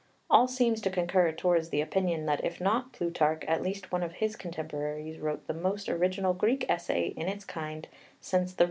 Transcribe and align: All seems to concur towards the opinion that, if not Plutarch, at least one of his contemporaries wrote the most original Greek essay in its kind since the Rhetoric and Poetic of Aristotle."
All 0.31 0.47
seems 0.47 0.81
to 0.81 0.89
concur 0.89 1.31
towards 1.31 1.69
the 1.69 1.79
opinion 1.79 2.25
that, 2.25 2.43
if 2.43 2.59
not 2.59 2.91
Plutarch, 2.91 3.43
at 3.47 3.61
least 3.61 3.91
one 3.91 4.01
of 4.01 4.13
his 4.13 4.35
contemporaries 4.35 5.19
wrote 5.19 5.45
the 5.45 5.53
most 5.53 5.87
original 5.89 6.33
Greek 6.33 6.65
essay 6.67 7.13
in 7.15 7.27
its 7.27 7.45
kind 7.45 7.87
since 7.87 7.89
the 7.91 7.97
Rhetoric 7.99 7.99
and 8.01 8.31
Poetic 8.31 8.31
of 8.31 8.39
Aristotle." 8.39 8.59